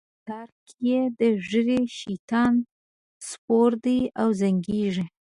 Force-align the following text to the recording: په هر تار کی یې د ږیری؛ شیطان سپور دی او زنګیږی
په 0.03 0.07
هر 0.09 0.19
تار 0.27 0.47
کی 0.65 0.75
یې 0.87 0.99
د 1.19 1.21
ږیری؛ 1.47 1.81
شیطان 1.99 2.53
سپور 3.27 3.71
دی 3.83 3.99
او 4.21 4.27
زنګیږی 4.41 5.05